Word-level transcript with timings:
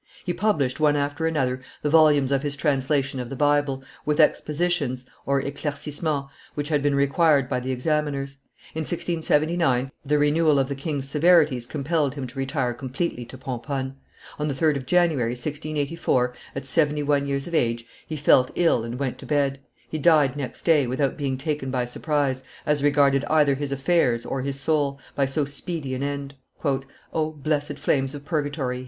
He 0.25 0.33
published, 0.33 0.79
one 0.79 0.95
after 0.95 1.27
another, 1.27 1.61
the 1.83 1.89
volumes 1.91 2.31
of 2.31 2.41
his 2.41 2.55
translation 2.55 3.19
of 3.19 3.29
the 3.29 3.35
Bible, 3.35 3.83
with 4.03 4.19
expositions 4.19 5.05
(eclaircissements) 5.27 6.27
which 6.55 6.69
had 6.69 6.81
been 6.81 6.95
required 6.95 7.47
by 7.47 7.59
the 7.59 7.71
examiners. 7.71 8.37
In 8.73 8.79
1679 8.79 9.91
the 10.03 10.17
renewal 10.17 10.57
of 10.57 10.69
the 10.69 10.73
king's 10.73 11.07
severities 11.07 11.67
compelled 11.67 12.15
him 12.15 12.25
to 12.25 12.39
retire 12.39 12.73
completely 12.73 13.25
to 13.25 13.37
Pomponne. 13.37 13.95
On 14.39 14.47
the 14.47 14.55
3d 14.55 14.75
of 14.77 14.85
January, 14.87 15.33
1684, 15.33 16.33
at 16.55 16.65
seventy 16.65 17.03
one 17.03 17.27
years 17.27 17.45
of 17.45 17.53
age, 17.53 17.85
he 18.07 18.15
felt 18.15 18.49
ill 18.55 18.83
and 18.83 18.97
went 18.97 19.19
to 19.19 19.27
bed; 19.27 19.59
he 19.87 19.99
died 19.99 20.35
next 20.35 20.63
day, 20.63 20.87
without 20.87 21.15
being 21.15 21.37
taken 21.37 21.69
by 21.69 21.85
surprise, 21.85 22.43
as 22.65 22.81
regarded 22.81 23.23
either 23.25 23.53
his 23.53 23.71
affairs 23.71 24.25
or 24.25 24.41
his 24.41 24.59
soul, 24.59 24.99
by 25.13 25.27
so 25.27 25.45
speedy 25.45 25.93
an 25.93 26.01
end. 26.01 26.33
"O 27.13 27.31
blessed 27.33 27.77
flames 27.77 28.15
of 28.15 28.25
purgatory!" 28.25 28.79